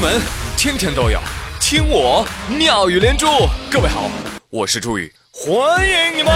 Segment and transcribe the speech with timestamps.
[0.00, 0.18] 门
[0.56, 1.20] 天天都有
[1.60, 3.26] 听我妙语连珠。
[3.70, 4.10] 各位好，
[4.48, 6.32] 我是朱宇，欢迎你们。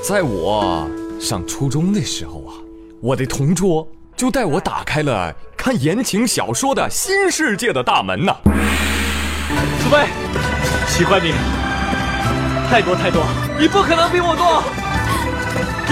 [0.00, 0.88] 在我
[1.20, 2.54] 上初中的时候啊，
[3.02, 3.84] 我的同桌
[4.16, 8.36] 就带我打开了看言情小说的新世界的大门呐。
[10.96, 11.34] 喜欢你，
[12.70, 13.22] 太多太多，
[13.58, 14.62] 你不可能比我多，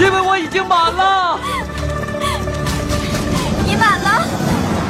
[0.03, 1.39] 因为我已经满了。
[3.63, 4.25] 你满了，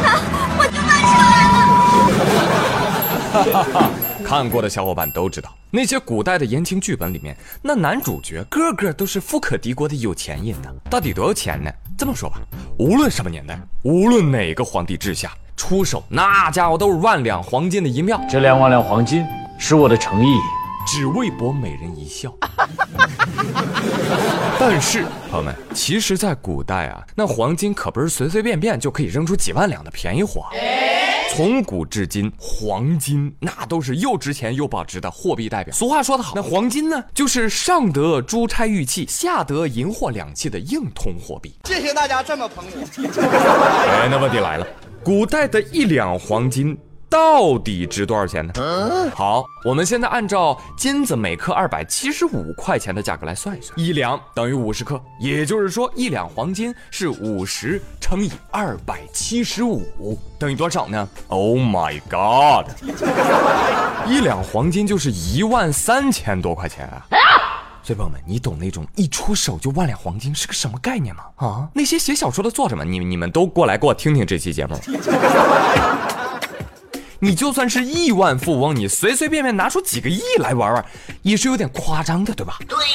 [0.01, 0.17] 那
[0.57, 3.43] 我就满出来了。
[3.43, 3.91] 哈哈哈！
[4.25, 10.69] 看过的小伙伴都知道，那些古代的言情剧本里面，那男主角个个都是富可敌国的有钱人呢。
[10.89, 11.69] 到底多少钱呢？
[11.97, 12.37] 这么说吧，
[12.79, 18.17] 无论什么年代， 无论哪个皇帝治下，出手那家伙都是万两黄金的银票。
[18.29, 19.25] 这两万两黄金
[19.57, 20.37] 是我的诚意，
[20.85, 22.31] 只为博美人一笑。
[24.59, 30.45] 但是，朋友们，其实，在古代啊，那黄金可不是随随便便就可以扔出几万两的便宜货。
[31.33, 35.73] 从古至今，黄金那都是又值钱又保值的货币代表。
[35.73, 41.57] 俗话说得好，那黄金呢，就是上得珠钗玉器，下得银货两讫的硬通货币。
[41.65, 42.79] 谢谢大家这么捧我。
[43.89, 44.65] 哎，那问题来了，
[45.03, 46.77] 古代的一两黄金。
[47.15, 48.53] 到底值多少钱呢？
[49.15, 62.69] 好，我们现在按照金子每克二百七十五块钱的价格来算一算，一两等于五十克，也就是说一两黄金是五十乘以二百七十五，等于多少呢？Oh my god！
[64.11, 67.07] 一两黄金就是一万三千多块钱啊！
[67.81, 71.23] 所以朋友们，你懂那种一出手就万两黄金是个什么概念吗？
[71.37, 74.77] 啊，那些写小说的作者们，你你们都过来给我听听这期节目。
[77.25, 80.85] 你就算是亿万富翁，你随随便便拿出几个亿来玩玩，
[81.23, 82.59] 也是有点夸张的，对吧？
[82.67, 82.85] 对呀。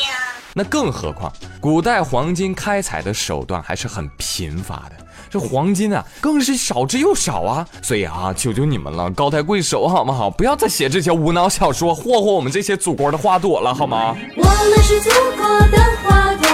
[0.54, 7.66] 那更何况，古代黄金开采的手段还是很贫乏的，这黄金啊，更是少之又少啊。
[7.82, 10.30] 所以啊，求求你们了，高抬贵手好不好？
[10.30, 14.16] 不要再写这些无脑小说，霍霍我们这些祖国的花朵了，好吗？
[14.36, 16.48] 我们是祖国的花朵，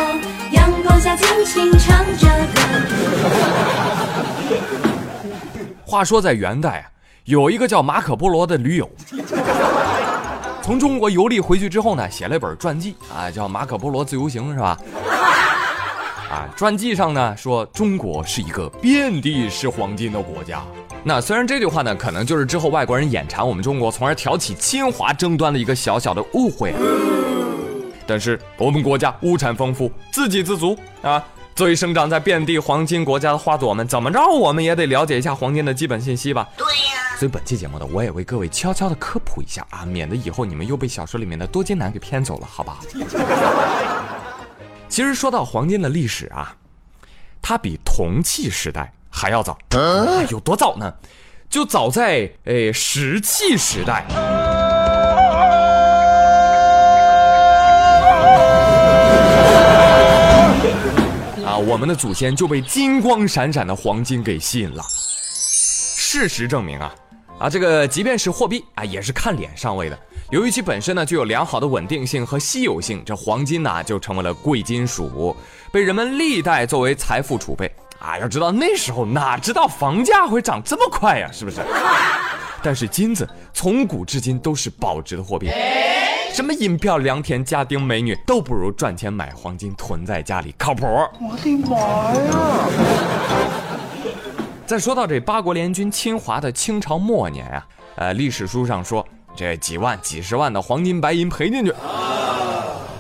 [0.53, 2.61] 阳光下尽情唱着歌。
[5.85, 6.96] 话说在元代啊。
[7.27, 8.89] 有一个叫马可波罗的驴友，
[10.63, 14.79] 从中国游历回去之后呢，写了一本传记啊，叫《马可波罗自由行》，是吧？
[16.31, 20.63] 啊，传记上呢说中国是一个遍地是黄金的国家。
[21.03, 26.73] 那虽然这句话呢，可能就是之后外国人眼馋我们中国，从而挑起侵华争端的一个小小的误会，
[28.07, 31.21] 但是我们国家物产丰富，自给自足啊。
[31.57, 36.47] 作为生长在遍地黄金国家的花朵们，怎么着我们也得了解一下黄金的基本信息吧？
[36.55, 37.17] 对呀。
[37.19, 42.77] 所以本期节目呢，我也为各位悄悄的科普一下啊，免得以后你们又被小说里面的多金男给骗走了，好吧？
[44.91, 46.55] 其实说到黄金的历史啊，
[47.41, 49.57] 它比铜器时代还要早，
[50.29, 50.93] 有多早呢？
[51.49, 54.05] 就早在诶石器时代。
[61.77, 64.83] 我们的祖先就被金光闪闪的黄金给吸引了。
[64.89, 66.95] 事实证明啊，
[67.39, 69.99] 啊，这个即便是货币啊，也是看脸上位的。
[70.31, 75.37] 由于其本身呢具有良好的稳定性和稀有性，这黄金呢就成为了贵金属，
[75.71, 77.71] 被人们历代作为财富储备。
[77.99, 81.61] 啊，要知道那时候哪知道房价会涨这么快呀，是不是？
[82.67, 85.49] 但是金子从古至今都是保值的货币。
[86.33, 90.85] 什么银票、良田、家丁、美女都不如赚钱买黄金囤在家里靠谱。
[90.85, 91.77] 我的妈
[92.13, 92.69] 呀！
[94.67, 99.07] 再说到这八国联军侵华的清朝末年啊，呃，历史书上说
[99.37, 101.73] 这几万、几十万的黄金白银赔进去。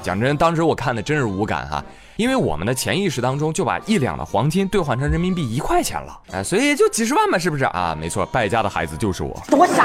[0.01, 1.85] 讲真，当时我看的真是无感哈，
[2.17, 7.95] 因为我们的潜意识当中就把一两的黄金兑换成人民币一块钱了，哎，所以就几十万嘛，是不是啊？
[7.95, 9.39] 没错，败家的孩子就是我。
[9.49, 9.85] 多傻！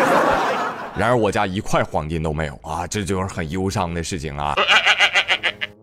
[0.98, 4.56] 然而我家一块黄金都没有啊，这就是很忧伤的事情啊。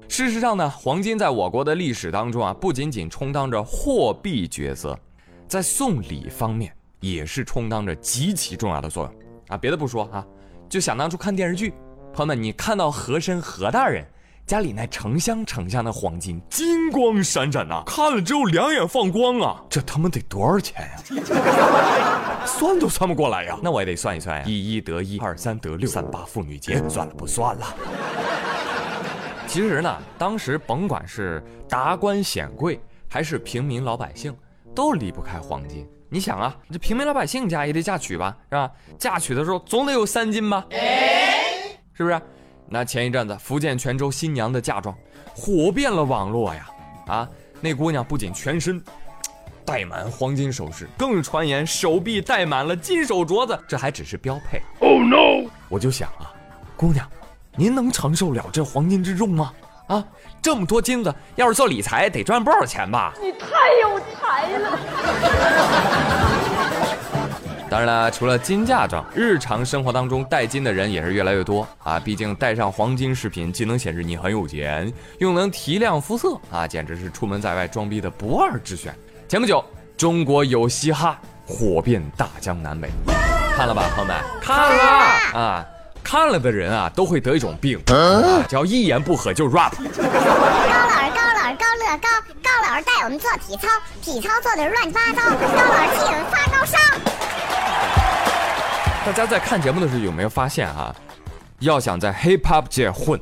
[0.09, 4.99] 事实上呢，黄金在我国的历史当中啊，不仅仅充当着货币角色，
[5.47, 9.15] 在送礼方面也是充当着极其重要的作用
[9.49, 9.57] 啊。
[9.57, 10.25] 别的不说啊，
[10.67, 11.75] 就想当初看电视剧，
[12.13, 14.03] 朋友们，你看到和珅何大人。
[14.49, 19.63] 家里那成箱成箱的黄金，金光闪闪呐，看了之后两眼放光啊！
[19.69, 20.97] 这他妈得多少钱呀？
[22.49, 23.59] 算都算不过来呀！
[23.63, 27.67] 那我也得算一算呀，一一得一，二三得六，三八妇女节，算了不算了。
[29.47, 34.35] 其实呢，当时甭管是达官显贵还是平民老百姓，
[34.75, 38.71] 都离不开黄金你想啊，这平民老百姓家也得嫁娶吧，是吧？
[38.99, 40.65] 嫁娶的时候总得有三金吧，
[41.93, 42.19] 是不是？
[42.71, 44.95] 那前一阵子福建泉州新娘的嫁妆
[45.35, 46.69] 火遍了网络呀！
[47.07, 47.29] 啊，
[47.61, 48.83] 那姑娘不仅全身
[49.65, 54.61] 戴满黄金首饰，更传言手臂戴满了金手镯子，这还只是标配。
[54.81, 55.49] Oh no！
[55.71, 56.31] 我就想啊，
[56.77, 57.09] 姑娘，
[57.57, 59.53] 您能承受了这黄金之重吗？
[59.87, 60.05] 啊，
[60.43, 63.15] 这么多金子，要是做理财得赚不少钱吧？
[63.23, 63.47] 你太
[63.81, 64.79] 有才了！
[67.71, 72.01] 当然了，除了金嫁妆，日常生活当中戴金的人也是越来越多啊。
[72.01, 78.95] 毕竟戴上黄金饰品，既能显示你很有钱，又能提亮肤色啊，简直是出门在外装逼的不二之选。
[79.29, 79.63] 前不久，
[79.97, 82.89] 中国有嘻哈火遍大江南北，
[83.55, 84.17] 看了吧，朋友们？
[84.41, 84.85] 看了
[85.39, 85.65] 啊。
[86.01, 87.79] 看了的人啊，都会得一种病，
[88.49, 89.73] 叫一言不合就 rap。
[89.75, 92.09] 高老师，高老师，高乐高，
[92.43, 93.69] 高老师带我们做体操，
[94.01, 96.79] 体操做的乱七八糟，高老师气得发高烧。
[99.09, 100.95] 大家在看节目的时候有没有发现哈？
[101.61, 103.19] 要想在 hip hop 界混，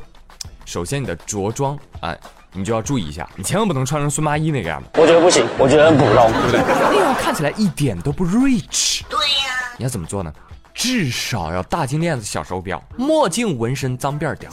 [0.65, 2.13] 首先你的着装啊，
[2.53, 4.89] 你就要注意一下，你千万不能穿成孙八一那个样子。
[4.95, 6.61] 我觉得不行，我觉得很普通，对不对？
[6.91, 9.03] 那样看起来一点都不 rich。
[9.09, 9.73] 对呀。
[9.79, 10.33] 你要怎么做呢？
[10.75, 14.51] 至少要大金链子、小手表、墨镜、纹身、脏辫屌。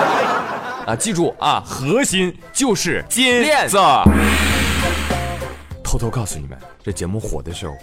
[0.88, 3.76] 啊，记住啊，核心就是金链子。
[5.84, 7.74] 偷偷告诉你们，这节目火的时候，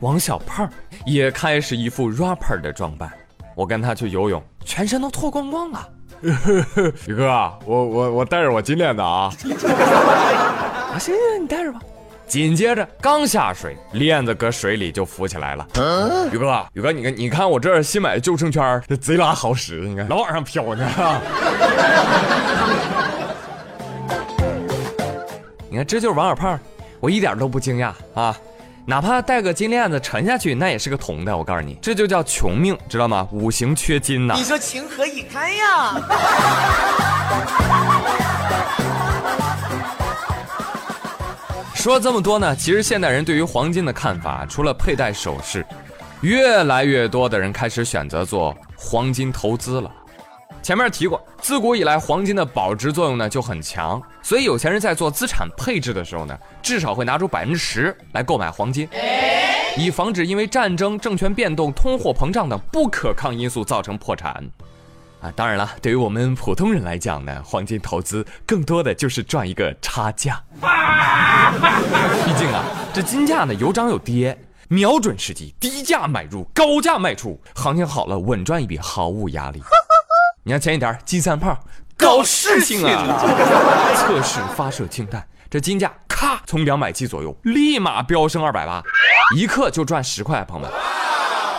[0.00, 0.68] 王小胖
[1.04, 3.10] 也开始一副 rapper 的装扮。
[3.54, 5.88] 我跟他去游泳，全身都脱光光了。
[7.06, 9.32] 宇哥，我我我带着我金链子啊。
[10.92, 11.80] 啊，行行，你带着吧。
[12.26, 15.66] 紧接着刚下水，链子搁水里就浮起来了。
[16.32, 20.86] 宇哥，宇哥，你看，你看我这新买的救生圈，这贼拉好使，你看老往上飘呢。
[25.70, 26.58] 你看，这就是王小胖，
[26.98, 28.36] 我一点都不惊讶啊！
[28.88, 31.36] 哪怕戴个金链子沉下去，那也是个铜的。
[31.36, 33.26] 我告诉你，这就叫穷命，知道吗？
[33.32, 34.34] 五行缺金呐。
[34.36, 36.00] 你说情何以堪呀？
[41.74, 45.66] 说这么多呢，其实现代人对于黄金的看法，除了佩戴首饰，
[46.20, 49.90] 越来越多的人开始选择做黄金投资了。
[50.66, 58.88] 前面提过，自古以来黄金的保值作用呢就很强，所以有钱人在做资产配置的时候呢，至少会拿出百分之十来购买黄金，
[59.76, 64.44] 以防止因为战争、政权变动、通货膨胀等不可抗因素造成破产。
[65.20, 70.42] 啊，当然了，对于我们普通人来讲呢，黄金投资更多的就是赚一个差价。
[72.26, 74.36] 毕竟啊，这金价呢有涨有跌，
[74.66, 79.62] 瞄准时机，低价买入，高价卖出，行情好了稳赚一笔，毫无压力。
[80.46, 81.58] 你看前几天金三胖
[81.96, 83.18] 搞事情啊，
[83.96, 88.80] 测试发射氢弹，这金价咔从两百七左右立马飙升二百八，
[89.34, 90.72] 一克就赚十块，朋友们。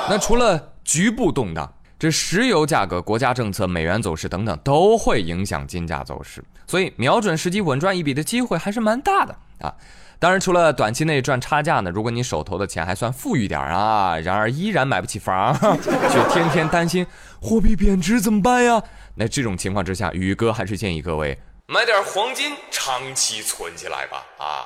[0.09, 1.69] 那除了局部动荡。
[1.99, 9.73] 这石油价格、国家政策、美元走势等等都会影响金价走势，所以瞄准时机稳赚一笔的机会还是蛮大的啊！
[10.19, 15.53] 当然，除了短期内赚差价呢，如果你手头的钱还算富裕点啊，然而依然买不起房，
[16.11, 17.05] 却天天担心
[17.39, 18.81] 货币贬值怎么办呀？
[19.13, 21.37] 那这种情况之下，宇哥还是建议各位
[21.67, 24.65] 买点黄金，长期存起来吧啊！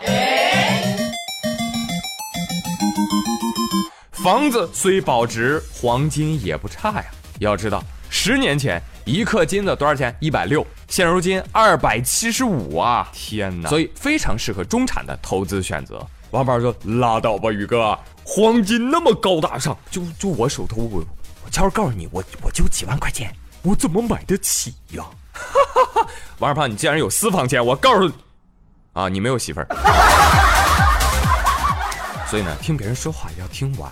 [4.11, 7.05] 房子虽保值，黄金也不差呀。
[7.39, 10.13] 要知道，十年前一克金子多少钱？
[10.19, 13.07] 一百六，现如今二百七十五啊！
[13.13, 13.69] 天哪！
[13.69, 16.05] 所以非常适合中产的投资选择。
[16.31, 21.01] 王宝说：“拉倒吧，宇哥，黄金那么高大上，就就我手头我
[21.45, 25.41] 我悄悄告诉你，我我就几万块钱，我怎么买得起呀？”哈
[25.73, 26.07] 哈哈！
[26.39, 28.13] 王二胖，你既然有私房钱，我告诉你，
[28.91, 29.67] 啊，你没有媳妇儿。
[32.27, 33.89] 所以呢，听别人说话要听完。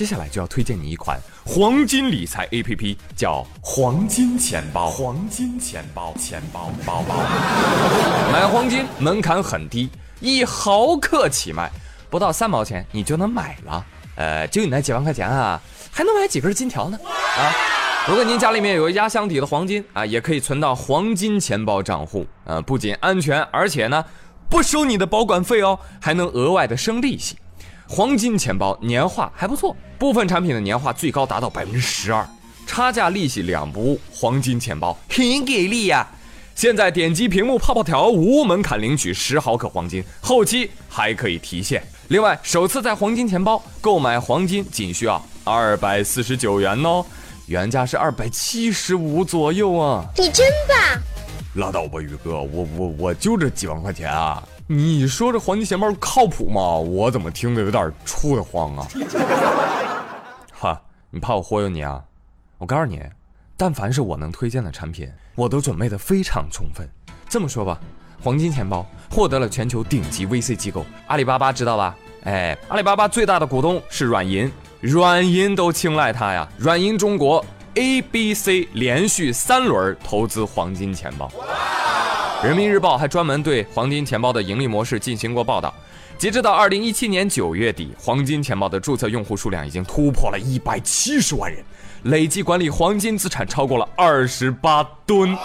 [0.00, 4.88] 接下来就要推荐你一款黄金理财 A P P，叫黄金钱包。
[4.88, 7.16] 黄金钱包，钱包包包。
[8.32, 9.90] 买黄金门槛很低，
[10.20, 11.70] 一毫克起卖，
[12.08, 13.84] 不到三毛钱你就能买了。
[14.16, 16.98] 呃，就你那几万块钱啊，还能买几根金条呢？
[17.04, 17.52] 啊，
[18.08, 22.26] 如果您家里面有压箱底的黄金啊，也可以存到黄金钱包账户。
[22.44, 24.02] 呃，不仅安全，而且呢，
[24.48, 27.36] 不收你的保管费哦，还能额外的生利息。
[27.92, 32.24] 黄金钱包年化还不错，部分产品的年化最高达到百分之十二，
[32.64, 34.00] 差价利息两不误。
[34.12, 36.06] 黄金钱包很给力呀！
[36.54, 41.82] 现在点击屏幕泡泡条，无门槛领取十毫克黄金，后期还可以提现。
[42.06, 47.04] 另外，首次在黄金钱包购买黄金仅需要二百四十九元哦，
[47.46, 50.04] 原价是二百七十五左右啊！
[50.16, 51.02] 你真棒！
[51.54, 54.40] 拉倒吧，宇哥，我我我就这几万块钱啊！
[54.72, 56.76] 你说这黄金钱包靠谱吗？
[56.76, 58.86] 我怎么听着有点怵得慌啊？
[60.54, 62.00] 哈，你怕我忽悠你啊？
[62.56, 63.02] 我告诉你，
[63.56, 66.88] 但凡是我能推荐的产品，我都准备的非常充分。
[67.28, 67.80] 这么说吧，
[68.22, 71.96] 黄金钱包获得了全球顶级 VC 机构阿里巴巴，知道吧？
[72.22, 74.48] 哎，阿里巴巴最大的股东是软银，
[74.80, 76.48] 软银都青睐它呀。
[76.56, 81.28] 软银中国 A、B、C 连续三轮投资黄金钱包。
[82.42, 85.72] 人民日报还专门对黄金钱包的盈利模式进行过报道。
[86.16, 91.62] 截止到二零一七年九月底，黄金钱包的注册用户数量已经突破了一百七十万人，
[92.04, 95.36] 累计管理黄金资产超过了二十八吨。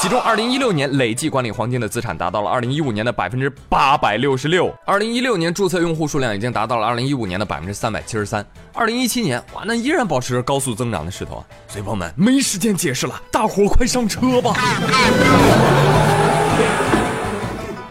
[0.00, 4.72] 其中，二零一六年累计管理黄金的资产达到了二零一五年的百分之八百六十六。
[4.86, 8.46] 二零一六年注册用户数量已经达到了二零一五年的百分之三百七十三。
[8.72, 11.44] 二零一七年，哇，那依然保持着高速增长的势头啊！
[11.66, 14.54] 所以朋友们，没时间解释了，大伙快上车吧！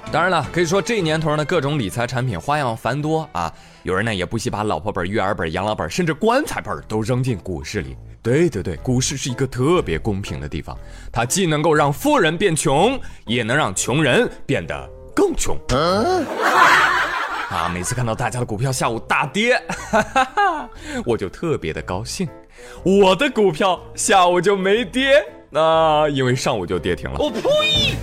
[0.10, 3.54] 当然了，可以说这年头呢，各种理财产品花样繁多啊。
[3.84, 7.96] 有人呢也不惜把老婆本、育儿本、养老本，甚至棺材本都扔进股市里。
[8.24, 10.78] 对对对，股市是一个特别公平的地方，
[11.12, 15.58] 它既能够让富人变穷，也能让穷人变得更穷。
[17.50, 19.62] 啊，每次看到大家的股票下午大跌，
[19.92, 20.70] 哈哈哈，
[21.06, 22.28] 我就特别的高兴。
[22.84, 27.18] 我的股票下午就没跌，那因为上午就跌停了。
[27.20, 27.96] 我呸！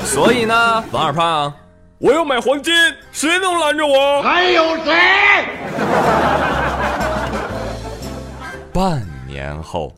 [0.00, 1.52] 所以呢，王二胖，
[1.98, 2.72] 我要买黄金，
[3.12, 4.22] 谁能拦着我？
[4.22, 4.92] 还有谁？
[8.72, 9.94] 半年后，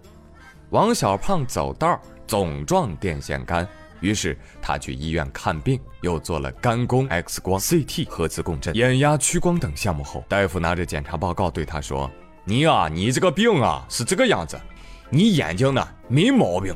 [0.71, 3.67] 王小胖走道总撞电线杆，
[4.01, 12.11] 于是他去医院看病，又做了肝功、X 光、CT、核磁共振、眼压屈光等项目后，大夫拿着检查报告对他说
[12.45, 14.61] ：“你呀，你这个病啊是这个样子，
[15.09, 16.75] 你眼睛呢没毛病，